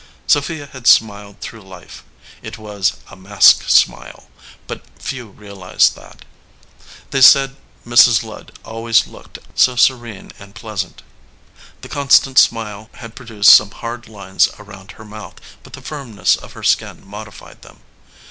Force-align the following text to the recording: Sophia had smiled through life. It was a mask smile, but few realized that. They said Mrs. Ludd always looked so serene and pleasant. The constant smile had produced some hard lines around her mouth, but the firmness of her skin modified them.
Sophia 0.25 0.65
had 0.65 0.87
smiled 0.87 1.39
through 1.41 1.61
life. 1.61 2.03
It 2.41 2.57
was 2.57 2.93
a 3.11 3.15
mask 3.15 3.69
smile, 3.69 4.31
but 4.65 4.81
few 4.97 5.27
realized 5.27 5.95
that. 5.95 6.25
They 7.11 7.21
said 7.21 7.55
Mrs. 7.85 8.23
Ludd 8.23 8.57
always 8.65 9.05
looked 9.05 9.37
so 9.53 9.75
serene 9.75 10.31
and 10.39 10.55
pleasant. 10.55 11.03
The 11.81 11.89
constant 11.89 12.39
smile 12.39 12.89
had 12.95 13.13
produced 13.15 13.53
some 13.53 13.69
hard 13.69 14.09
lines 14.09 14.49
around 14.57 14.93
her 14.93 15.05
mouth, 15.05 15.35
but 15.61 15.73
the 15.73 15.83
firmness 15.83 16.35
of 16.35 16.53
her 16.53 16.63
skin 16.63 17.05
modified 17.05 17.61
them. 17.61 17.81